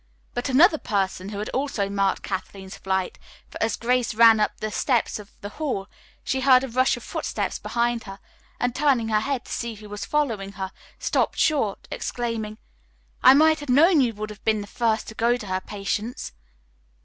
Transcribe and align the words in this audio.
But 0.33 0.49
another 0.49 0.79
person 0.79 1.29
had 1.29 1.49
also 1.49 1.87
marked 1.87 2.23
Kathleen's 2.23 2.75
flight, 2.75 3.19
for 3.51 3.61
as 3.61 3.75
Grace 3.75 4.15
ran 4.15 4.39
up 4.39 4.53
the 4.57 4.71
steps 4.71 5.19
of 5.19 5.29
the 5.41 5.49
hall 5.49 5.87
she 6.23 6.41
heard 6.41 6.63
a 6.63 6.67
rush 6.67 6.97
of 6.97 7.03
footsteps 7.03 7.59
behind 7.59 8.05
her, 8.05 8.17
and, 8.59 8.73
turning 8.73 9.09
her 9.09 9.19
head 9.19 9.45
to 9.45 9.51
see 9.51 9.75
who 9.75 9.89
was 9.89 10.03
following 10.03 10.53
her, 10.53 10.71
stopped 10.97 11.37
short, 11.37 11.87
exclaiming, 11.91 12.57
"I 13.21 13.35
might 13.35 13.59
have 13.59 13.69
known 13.69 13.99
that 13.99 14.05
you 14.05 14.15
would 14.15 14.43
be 14.43 14.53
the 14.53 14.65
first 14.65 15.07
to 15.09 15.13
go 15.13 15.37
to 15.37 15.45
her, 15.45 15.61
Patience!" 15.61 16.31